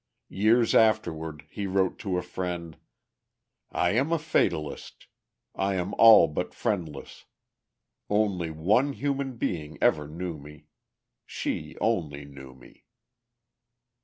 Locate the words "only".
8.09-8.49, 11.79-12.25